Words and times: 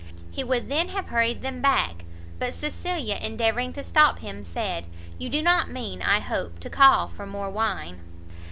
He 0.31 0.43
would 0.43 0.67
then 0.67 0.87
have 0.89 1.09
hurried 1.09 1.43
them 1.43 1.61
back; 1.61 2.05
but 2.39 2.55
Cecilia, 2.55 3.19
endeavouring 3.21 3.71
to 3.73 3.83
stop 3.83 4.17
him, 4.17 4.43
said 4.43 4.87
"You 5.19 5.29
do 5.29 5.43
not 5.43 5.69
mean, 5.69 6.01
I 6.01 6.19
hope, 6.19 6.59
to 6.61 6.71
call 6.71 7.07
for 7.07 7.27
more 7.27 7.51
wine?" 7.51 7.99